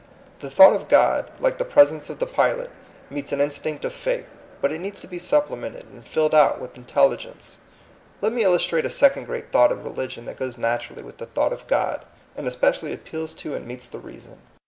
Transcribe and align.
The 0.39 0.49
thought 0.49 0.73
of 0.73 0.87
God, 0.89 1.29
like 1.39 1.59
the 1.59 1.63
presence 1.63 2.09
of 2.09 2.17
the 2.17 2.25
pilot, 2.25 2.71
meets 3.11 3.31
an 3.31 3.39
in 3.39 3.49
stinct 3.51 3.85
of 3.85 3.93
faith; 3.93 4.25
but 4.59 4.71
it 4.71 4.81
needs 4.81 4.99
to 5.01 5.07
be 5.07 5.19
supple 5.19 5.55
mented 5.55 5.83
and 5.93 6.03
filled 6.03 6.33
out 6.33 6.59
with 6.59 6.75
intelligence. 6.75 7.59
Let 8.19 8.31
me 8.33 8.41
illustrate 8.43 8.83
a 8.85 8.89
second 8.89 9.25
great 9.25 9.51
thought 9.51 9.71
of 9.71 9.83
religion 9.83 10.25
that 10.25 10.39
goes 10.39 10.57
naturally 10.57 11.03
with 11.03 11.19
the 11.19 11.27
thought 11.27 11.53
of 11.53 11.67
God, 11.67 12.03
and 12.35 12.51
specially 12.51 12.93
appeals 12.93 13.35
to 13.45 13.53
and 13.53 13.67
meets 13.67 13.87
the 13.87 13.99
reason. 13.99 14.39